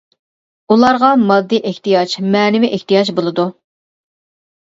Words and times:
ئۇلاردا 0.75 1.09
ماددىي 1.31 1.61
ئېھتىياج، 1.71 2.15
مەنىۋى 2.37 2.71
ئېھتىياج 2.77 3.11
بولىدۇ. 3.19 3.45